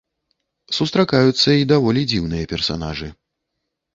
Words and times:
Сустракаюцца 0.77 1.49
і 1.59 1.67
даволі 1.73 2.01
дзіўныя 2.13 2.49
персанажы. 2.53 3.13